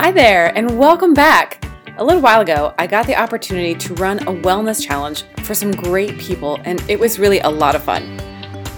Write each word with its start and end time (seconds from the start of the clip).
Hi 0.00 0.10
there, 0.10 0.56
and 0.56 0.78
welcome 0.78 1.12
back. 1.12 1.62
A 1.98 2.02
little 2.02 2.22
while 2.22 2.40
ago, 2.40 2.72
I 2.78 2.86
got 2.86 3.06
the 3.06 3.20
opportunity 3.20 3.74
to 3.74 3.94
run 3.96 4.18
a 4.20 4.32
wellness 4.32 4.82
challenge 4.82 5.24
for 5.44 5.54
some 5.54 5.72
great 5.72 6.16
people, 6.16 6.58
and 6.64 6.82
it 6.88 6.98
was 6.98 7.18
really 7.18 7.40
a 7.40 7.50
lot 7.50 7.74
of 7.74 7.84
fun. 7.84 8.18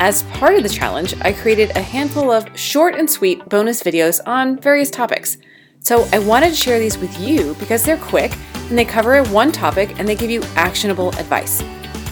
As 0.00 0.24
part 0.24 0.56
of 0.56 0.64
the 0.64 0.69
challenge, 0.69 1.14
I 1.22 1.32
created 1.32 1.77
a 1.77 1.80
handful 1.80 2.32
of 2.32 2.48
short 2.58 2.96
and 2.96 3.08
sweet 3.08 3.48
bonus 3.48 3.85
videos 3.85 4.19
on 4.27 4.58
various 4.58 4.90
topics. 4.90 5.38
So 5.79 6.08
I 6.12 6.19
wanted 6.19 6.50
to 6.50 6.56
share 6.56 6.80
these 6.80 6.98
with 6.98 7.16
you 7.21 7.54
because 7.54 7.84
they're 7.84 7.98
quick 7.98 8.36
and 8.68 8.77
they 8.77 8.84
cover 8.84 9.23
one 9.27 9.52
topic 9.52 10.00
and 10.00 10.09
they 10.09 10.16
give 10.16 10.29
you 10.29 10.43
actionable 10.57 11.11
advice. 11.11 11.62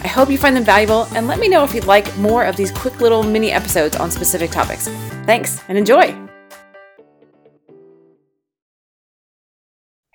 I 0.04 0.06
hope 0.06 0.30
you 0.30 0.38
find 0.38 0.54
them 0.54 0.62
valuable 0.62 1.08
and 1.16 1.26
let 1.26 1.40
me 1.40 1.48
know 1.48 1.64
if 1.64 1.74
you'd 1.74 1.84
like 1.84 2.16
more 2.18 2.44
of 2.44 2.54
these 2.54 2.70
quick 2.70 3.00
little 3.00 3.24
mini 3.24 3.50
episodes 3.50 3.96
on 3.96 4.12
specific 4.12 4.52
topics. 4.52 4.86
Thanks 5.26 5.60
and 5.66 5.76
enjoy! 5.76 6.29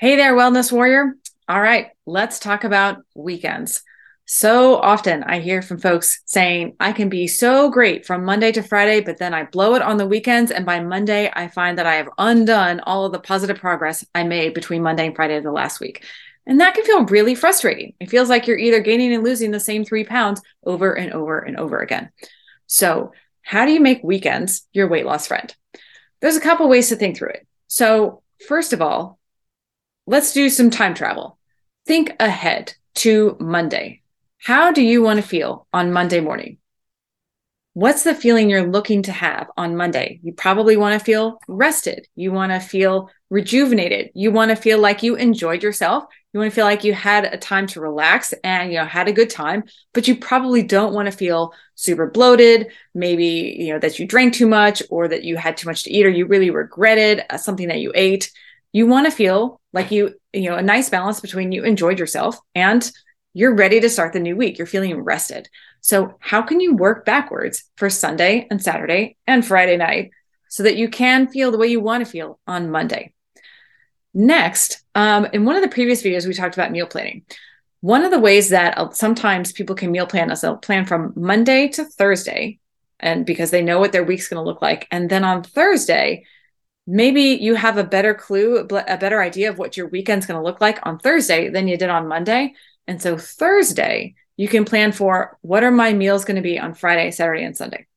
Hey 0.05 0.17
there, 0.17 0.35
Wellness 0.35 0.71
Warrior. 0.71 1.15
All 1.49 1.59
right, 1.59 1.87
let's 2.05 2.37
talk 2.37 2.63
about 2.63 3.01
weekends. 3.15 3.81
So 4.25 4.75
often 4.75 5.23
I 5.23 5.39
hear 5.39 5.63
from 5.63 5.79
folks 5.79 6.21
saying, 6.25 6.75
I 6.79 6.91
can 6.91 7.09
be 7.09 7.25
so 7.25 7.71
great 7.71 8.05
from 8.05 8.23
Monday 8.23 8.51
to 8.51 8.61
Friday, 8.61 9.01
but 9.01 9.17
then 9.17 9.33
I 9.33 9.45
blow 9.45 9.73
it 9.73 9.81
on 9.81 9.97
the 9.97 10.05
weekends. 10.05 10.51
And 10.51 10.63
by 10.63 10.79
Monday, 10.79 11.31
I 11.33 11.47
find 11.47 11.79
that 11.79 11.87
I 11.87 11.95
have 11.95 12.09
undone 12.19 12.81
all 12.81 13.05
of 13.05 13.13
the 13.13 13.19
positive 13.19 13.57
progress 13.57 14.05
I 14.13 14.21
made 14.21 14.53
between 14.53 14.83
Monday 14.83 15.07
and 15.07 15.15
Friday 15.15 15.37
of 15.37 15.43
the 15.43 15.51
last 15.51 15.79
week. 15.79 16.05
And 16.45 16.61
that 16.61 16.75
can 16.75 16.85
feel 16.85 17.05
really 17.05 17.33
frustrating. 17.33 17.95
It 17.99 18.11
feels 18.11 18.29
like 18.29 18.45
you're 18.45 18.59
either 18.59 18.81
gaining 18.81 19.11
and 19.11 19.23
losing 19.23 19.49
the 19.49 19.59
same 19.59 19.83
three 19.83 20.03
pounds 20.03 20.39
over 20.63 20.95
and 20.95 21.13
over 21.13 21.39
and 21.39 21.57
over 21.57 21.79
again. 21.79 22.11
So, 22.67 23.11
how 23.41 23.65
do 23.65 23.71
you 23.71 23.79
make 23.79 24.03
weekends 24.03 24.67
your 24.71 24.87
weight 24.87 25.07
loss 25.07 25.25
friend? 25.25 25.51
There's 26.21 26.37
a 26.37 26.41
couple 26.41 26.69
ways 26.69 26.89
to 26.89 26.95
think 26.95 27.17
through 27.17 27.29
it. 27.29 27.47
So, 27.65 28.21
first 28.47 28.71
of 28.71 28.83
all, 28.83 29.17
let's 30.07 30.33
do 30.33 30.49
some 30.49 30.69
time 30.69 30.93
travel. 30.93 31.37
Think 31.85 32.15
ahead 32.19 32.73
to 32.95 33.37
Monday. 33.39 34.01
How 34.39 34.71
do 34.71 34.81
you 34.81 35.01
want 35.01 35.19
to 35.19 35.27
feel 35.27 35.67
on 35.73 35.91
Monday 35.91 36.19
morning? 36.19 36.57
What's 37.73 38.03
the 38.03 38.15
feeling 38.15 38.49
you're 38.49 38.71
looking 38.71 39.03
to 39.03 39.11
have 39.11 39.49
on 39.57 39.75
Monday? 39.75 40.19
You 40.23 40.31
probably 40.31 40.77
want 40.77 40.97
to 40.97 41.03
feel 41.03 41.39
rested. 41.47 42.07
You 42.15 42.31
want 42.31 42.53
to 42.53 42.59
feel 42.59 43.09
rejuvenated. 43.29 44.11
You 44.13 44.31
want 44.31 44.49
to 44.49 44.55
feel 44.55 44.79
like 44.79 45.03
you 45.03 45.15
enjoyed 45.15 45.61
yourself. 45.61 46.05
You 46.31 46.39
want 46.39 46.51
to 46.51 46.55
feel 46.55 46.65
like 46.65 46.85
you 46.85 46.93
had 46.93 47.25
a 47.25 47.37
time 47.37 47.67
to 47.67 47.81
relax 47.81 48.33
and 48.43 48.71
you 48.71 48.77
know 48.77 48.85
had 48.85 49.07
a 49.07 49.13
good 49.13 49.29
time, 49.29 49.63
but 49.93 50.07
you 50.07 50.15
probably 50.15 50.63
don't 50.63 50.93
want 50.93 51.07
to 51.07 51.17
feel 51.17 51.53
super 51.75 52.09
bloated, 52.09 52.67
maybe 52.93 53.57
you 53.59 53.73
know 53.73 53.79
that 53.79 53.99
you 53.99 54.05
drank 54.05 54.33
too 54.33 54.47
much 54.47 54.83
or 54.89 55.07
that 55.07 55.23
you 55.23 55.35
had 55.35 55.57
too 55.57 55.67
much 55.67 55.83
to 55.83 55.91
eat 55.91 56.05
or 56.05 56.09
you 56.09 56.27
really 56.27 56.51
regretted 56.51 57.23
uh, 57.29 57.37
something 57.37 57.67
that 57.69 57.79
you 57.79 57.91
ate 57.95 58.31
you 58.75 58.85
want 58.85 59.05
to 59.05 59.11
feel 59.11 59.61
like 59.71 59.89
you 59.89 60.13
you 60.33 60.49
know 60.49 60.57
a 60.57 60.61
nice 60.61 60.89
balance 60.89 61.21
between 61.21 61.53
you 61.53 61.63
enjoyed 61.63 61.97
yourself 61.97 62.37
and 62.55 62.91
you're 63.33 63.55
ready 63.55 63.79
to 63.79 63.89
start 63.89 64.11
the 64.11 64.19
new 64.19 64.35
week. 64.35 64.57
You're 64.57 64.67
feeling 64.67 65.01
rested. 65.01 65.47
So 65.79 66.17
how 66.19 66.41
can 66.41 66.59
you 66.59 66.75
work 66.75 67.05
backwards 67.05 67.63
for 67.77 67.89
sunday 67.89 68.47
and 68.51 68.61
saturday 68.61 69.15
and 69.27 69.45
friday 69.45 69.77
night 69.77 70.11
so 70.49 70.63
that 70.63 70.75
you 70.75 70.89
can 70.89 71.27
feel 71.27 71.51
the 71.51 71.57
way 71.57 71.67
you 71.67 71.79
want 71.79 72.03
to 72.03 72.11
feel 72.11 72.37
on 72.47 72.69
monday? 72.69 73.13
Next 74.13 74.83
um, 74.93 75.25
in 75.31 75.45
one 75.45 75.55
of 75.55 75.61
the 75.61 75.69
previous 75.69 76.03
videos 76.03 76.27
we 76.27 76.33
talked 76.33 76.55
about 76.55 76.73
meal 76.73 76.85
planning. 76.85 77.23
One 77.79 78.03
of 78.03 78.11
the 78.11 78.19
ways 78.19 78.49
that 78.49 78.77
uh, 78.77 78.89
sometimes 78.91 79.53
people 79.53 79.75
can 79.75 79.91
meal 79.93 80.05
plan 80.05 80.31
is 80.31 80.41
they'll 80.41 80.57
plan 80.57 80.85
from 80.85 81.13
monday 81.15 81.69
to 81.69 81.85
thursday 81.85 82.59
and 82.99 83.25
because 83.25 83.51
they 83.51 83.61
know 83.61 83.79
what 83.79 83.93
their 83.93 84.03
week's 84.03 84.27
going 84.27 84.43
to 84.43 84.49
look 84.49 84.61
like. 84.61 84.85
And 84.91 85.09
then 85.09 85.23
on 85.23 85.43
thursday 85.43 86.25
maybe 86.87 87.21
you 87.21 87.55
have 87.55 87.77
a 87.77 87.83
better 87.83 88.13
clue, 88.13 88.59
a 88.59 88.97
better 88.97 89.21
idea 89.21 89.49
of 89.49 89.57
what 89.57 89.75
your 89.75 89.87
weekend's 89.87 90.25
going 90.25 90.39
to 90.39 90.43
look 90.43 90.61
like 90.61 90.79
on 90.83 90.99
Thursday 90.99 91.49
than 91.49 91.67
you 91.67 91.77
did 91.77 91.89
on 91.89 92.07
Monday. 92.07 92.53
And 92.87 93.01
so 93.01 93.17
Thursday, 93.17 94.15
you 94.37 94.47
can 94.47 94.65
plan 94.65 94.91
for 94.91 95.37
what 95.41 95.63
are 95.63 95.71
my 95.71 95.93
meals 95.93 96.25
going 96.25 96.35
to 96.35 96.41
be 96.41 96.59
on 96.59 96.73
Friday, 96.73 97.11
Saturday, 97.11 97.43
and 97.43 97.57
Sunday. 97.57 97.87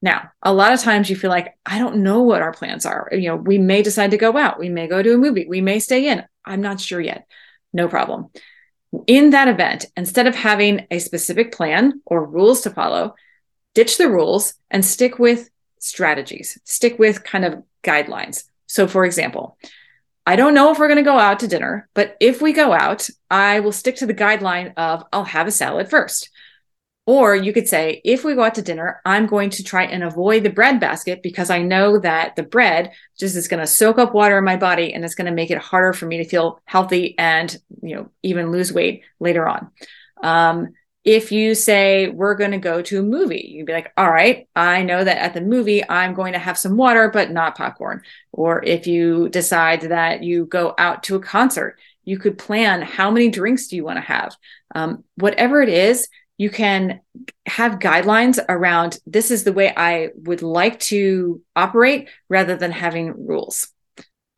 Now, 0.00 0.30
a 0.42 0.52
lot 0.52 0.72
of 0.72 0.80
times 0.80 1.08
you 1.08 1.16
feel 1.16 1.30
like, 1.30 1.56
I 1.64 1.78
don't 1.78 1.98
know 1.98 2.22
what 2.22 2.42
our 2.42 2.52
plans 2.52 2.86
are. 2.86 3.08
You 3.12 3.28
know, 3.28 3.36
we 3.36 3.58
may 3.58 3.82
decide 3.82 4.10
to 4.12 4.16
go 4.16 4.36
out, 4.36 4.58
we 4.58 4.68
may 4.68 4.88
go 4.88 5.02
to 5.02 5.14
a 5.14 5.18
movie, 5.18 5.46
we 5.48 5.60
may 5.60 5.78
stay 5.78 6.08
in. 6.08 6.24
I'm 6.44 6.60
not 6.60 6.80
sure 6.80 7.00
yet. 7.00 7.26
No 7.72 7.86
problem. 7.88 8.30
In 9.06 9.30
that 9.30 9.48
event, 9.48 9.86
instead 9.96 10.26
of 10.26 10.34
having 10.34 10.86
a 10.90 10.98
specific 10.98 11.52
plan 11.52 12.02
or 12.04 12.24
rules 12.24 12.62
to 12.62 12.70
follow, 12.70 13.14
ditch 13.74 13.96
the 13.96 14.10
rules 14.10 14.54
and 14.70 14.84
stick 14.84 15.18
with 15.18 15.48
strategies, 15.82 16.58
stick 16.64 16.98
with 16.98 17.24
kind 17.24 17.44
of 17.44 17.62
guidelines. 17.82 18.44
So, 18.66 18.86
for 18.86 19.04
example, 19.04 19.58
I 20.24 20.36
don't 20.36 20.54
know 20.54 20.70
if 20.70 20.78
we're 20.78 20.88
going 20.88 20.96
to 20.98 21.02
go 21.02 21.18
out 21.18 21.40
to 21.40 21.48
dinner, 21.48 21.88
but 21.94 22.16
if 22.20 22.40
we 22.40 22.52
go 22.52 22.72
out, 22.72 23.08
I 23.30 23.60
will 23.60 23.72
stick 23.72 23.96
to 23.96 24.06
the 24.06 24.14
guideline 24.14 24.72
of 24.76 25.04
I'll 25.12 25.24
have 25.24 25.48
a 25.48 25.50
salad 25.50 25.90
first. 25.90 26.30
Or 27.04 27.34
you 27.34 27.52
could 27.52 27.66
say, 27.66 28.00
if 28.04 28.22
we 28.22 28.36
go 28.36 28.44
out 28.44 28.54
to 28.54 28.62
dinner, 28.62 29.00
I'm 29.04 29.26
going 29.26 29.50
to 29.50 29.64
try 29.64 29.84
and 29.84 30.04
avoid 30.04 30.44
the 30.44 30.50
bread 30.50 30.78
basket 30.78 31.20
because 31.20 31.50
I 31.50 31.60
know 31.60 31.98
that 31.98 32.36
the 32.36 32.44
bread 32.44 32.92
just 33.18 33.34
is 33.34 33.48
going 33.48 33.58
to 33.58 33.66
soak 33.66 33.98
up 33.98 34.14
water 34.14 34.38
in 34.38 34.44
my 34.44 34.56
body 34.56 34.94
and 34.94 35.04
it's 35.04 35.16
going 35.16 35.26
to 35.26 35.34
make 35.34 35.50
it 35.50 35.58
harder 35.58 35.92
for 35.92 36.06
me 36.06 36.18
to 36.18 36.28
feel 36.28 36.60
healthy 36.64 37.16
and, 37.18 37.56
you 37.82 37.96
know, 37.96 38.10
even 38.22 38.52
lose 38.52 38.72
weight 38.72 39.02
later 39.18 39.48
on. 39.48 39.72
Um, 40.22 40.74
if 41.04 41.32
you 41.32 41.54
say 41.54 42.08
we're 42.08 42.34
going 42.34 42.52
to 42.52 42.58
go 42.58 42.80
to 42.80 43.00
a 43.00 43.02
movie 43.02 43.52
you'd 43.54 43.66
be 43.66 43.72
like 43.72 43.92
all 43.96 44.10
right 44.10 44.48
i 44.54 44.82
know 44.82 45.02
that 45.02 45.18
at 45.18 45.34
the 45.34 45.40
movie 45.40 45.88
i'm 45.88 46.14
going 46.14 46.32
to 46.32 46.38
have 46.38 46.58
some 46.58 46.76
water 46.76 47.10
but 47.10 47.30
not 47.30 47.56
popcorn. 47.56 48.02
Or 48.32 48.64
if 48.64 48.86
you 48.86 49.28
decide 49.28 49.82
that 49.82 50.22
you 50.22 50.46
go 50.46 50.74
out 50.78 51.02
to 51.04 51.16
a 51.16 51.20
concert 51.20 51.78
you 52.04 52.18
could 52.18 52.38
plan 52.38 52.82
how 52.82 53.10
many 53.10 53.30
drinks 53.30 53.68
do 53.68 53.76
you 53.76 53.84
want 53.84 53.96
to 53.96 54.00
have. 54.00 54.34
Um, 54.74 55.04
whatever 55.16 55.62
it 55.62 55.68
is 55.68 56.08
you 56.38 56.50
can 56.50 57.00
have 57.46 57.78
guidelines 57.78 58.44
around 58.48 58.98
this 59.06 59.30
is 59.30 59.44
the 59.44 59.52
way 59.52 59.72
i 59.76 60.08
would 60.16 60.42
like 60.42 60.80
to 60.80 61.42
operate 61.54 62.08
rather 62.28 62.56
than 62.56 62.70
having 62.70 63.26
rules. 63.26 63.68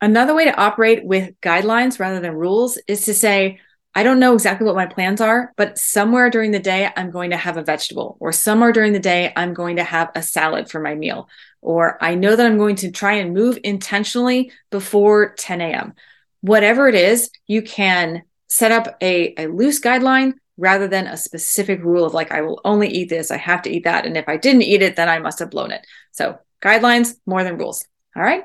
Another 0.01 0.35
way 0.35 0.45
to 0.45 0.55
operate 0.55 1.05
with 1.05 1.39
guidelines 1.41 1.99
rather 1.99 2.19
than 2.19 2.33
rules 2.33 2.77
is 2.87 3.05
to 3.05 3.13
say 3.13 3.59
I 3.97 4.03
don't 4.03 4.19
know 4.19 4.33
exactly 4.33 4.65
what 4.65 4.75
my 4.75 4.85
plans 4.85 5.21
are, 5.21 5.53
but 5.55 5.77
somewhere 5.77 6.29
during 6.29 6.51
the 6.51 6.59
day, 6.59 6.91
I'm 6.97 7.11
going 7.11 7.29
to 7.29 7.37
have 7.37 7.55
a 7.55 7.63
vegetable, 7.63 8.17
or 8.19 8.33
somewhere 8.33 8.73
during 8.73 8.91
the 8.91 8.99
day, 8.99 9.31
I'm 9.37 9.53
going 9.53 9.77
to 9.77 9.85
have 9.85 10.11
a 10.13 10.21
salad 10.21 10.69
for 10.69 10.81
my 10.81 10.95
meal, 10.95 11.29
or 11.61 11.97
I 12.03 12.15
know 12.15 12.35
that 12.35 12.45
I'm 12.45 12.57
going 12.57 12.75
to 12.77 12.91
try 12.91 13.13
and 13.13 13.33
move 13.33 13.57
intentionally 13.63 14.51
before 14.69 15.33
10 15.35 15.61
a.m. 15.61 15.93
Whatever 16.41 16.89
it 16.89 16.95
is, 16.95 17.31
you 17.47 17.61
can 17.61 18.23
set 18.49 18.73
up 18.73 18.97
a, 19.01 19.33
a 19.41 19.47
loose 19.47 19.79
guideline 19.79 20.33
rather 20.57 20.89
than 20.89 21.07
a 21.07 21.17
specific 21.17 21.81
rule 21.81 22.03
of 22.03 22.13
like, 22.13 22.31
I 22.31 22.41
will 22.41 22.59
only 22.65 22.89
eat 22.89 23.09
this, 23.09 23.31
I 23.31 23.37
have 23.37 23.61
to 23.61 23.69
eat 23.69 23.85
that. 23.85 24.05
And 24.05 24.17
if 24.17 24.27
I 24.27 24.35
didn't 24.35 24.63
eat 24.63 24.81
it, 24.81 24.97
then 24.97 25.07
I 25.07 25.19
must 25.19 25.39
have 25.39 25.49
blown 25.49 25.71
it. 25.71 25.87
So, 26.11 26.37
guidelines 26.61 27.15
more 27.25 27.43
than 27.45 27.57
rules. 27.57 27.85
All 28.15 28.23
right. 28.23 28.43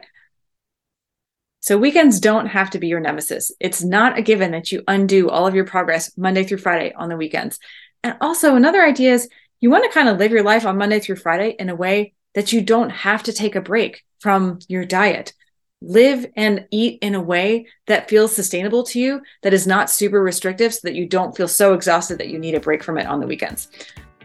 So 1.71 1.79
weekends 1.79 2.19
don't 2.19 2.47
have 2.47 2.71
to 2.71 2.81
be 2.81 2.89
your 2.89 2.99
nemesis. 2.99 3.53
It's 3.61 3.85
not 3.85 4.19
a 4.19 4.23
given 4.23 4.51
that 4.51 4.73
you 4.73 4.83
undo 4.89 5.31
all 5.31 5.47
of 5.47 5.55
your 5.55 5.65
progress 5.65 6.11
Monday 6.19 6.43
through 6.43 6.59
Friday 6.59 6.93
on 6.93 7.09
the 7.09 7.17
weekends. 7.17 7.61
And 8.03 8.17
also, 8.21 8.57
another 8.57 8.83
idea 8.83 9.13
is 9.13 9.29
you 9.61 9.71
want 9.71 9.85
to 9.85 9.95
kind 9.95 10.09
of 10.09 10.19
live 10.19 10.33
your 10.33 10.43
life 10.43 10.67
on 10.67 10.79
Monday 10.79 10.99
through 10.99 11.15
Friday 11.15 11.55
in 11.57 11.69
a 11.69 11.77
way 11.77 12.13
that 12.35 12.53
you 12.53 12.61
don't 12.61 12.91
have 12.91 13.23
to 13.23 13.33
take 13.33 13.55
a 13.55 13.61
break 13.61 14.03
from 14.19 14.59
your 14.67 14.85
diet. 14.85 15.33
Live 15.81 16.27
and 16.35 16.67
eat 16.73 16.99
in 17.03 17.15
a 17.15 17.23
way 17.23 17.69
that 17.87 18.11
feels 18.11 18.35
sustainable 18.35 18.83
to 18.87 18.99
you, 18.99 19.23
that 19.45 19.55
is 19.55 19.65
not 19.65 19.91
super 19.91 20.21
restrictive, 20.21 20.75
so 20.75 20.81
that 20.83 20.97
you 20.97 21.07
don't 21.07 21.37
feel 21.37 21.47
so 21.47 21.75
exhausted 21.75 22.19
that 22.19 22.31
you 22.31 22.41
need 22.41 22.57
a 22.57 22.61
break 22.61 22.83
from 22.83 22.99
it 22.99 23.07
on 23.07 23.21
the 23.21 23.29
weekends. 23.29 23.69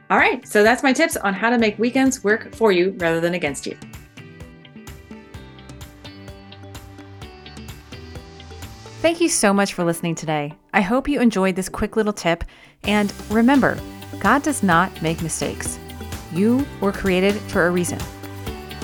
All 0.09 0.17
right, 0.17 0.47
so 0.47 0.63
that's 0.63 0.81
my 0.81 0.93
tips 0.93 1.15
on 1.15 1.35
how 1.35 1.51
to 1.51 1.59
make 1.59 1.77
weekends 1.77 2.23
work 2.23 2.55
for 2.55 2.71
you 2.71 2.95
rather 2.97 3.21
than 3.21 3.35
against 3.35 3.67
you. 3.67 3.77
Thank 9.05 9.21
you 9.21 9.29
so 9.29 9.53
much 9.53 9.75
for 9.75 9.83
listening 9.83 10.15
today. 10.15 10.55
I 10.73 10.81
hope 10.81 11.07
you 11.07 11.21
enjoyed 11.21 11.55
this 11.55 11.69
quick 11.69 11.95
little 11.95 12.11
tip. 12.11 12.43
And 12.85 13.13
remember, 13.29 13.77
God 14.19 14.41
does 14.41 14.63
not 14.63 14.99
make 15.03 15.21
mistakes. 15.21 15.77
You 16.33 16.65
were 16.81 16.91
created 16.91 17.35
for 17.35 17.67
a 17.67 17.69
reason. 17.69 17.99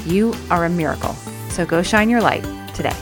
You 0.06 0.36
are 0.52 0.66
a 0.66 0.70
miracle. 0.70 1.14
So 1.50 1.66
go 1.66 1.82
shine 1.82 2.08
your 2.08 2.22
light 2.22 2.44
today. 2.76 2.96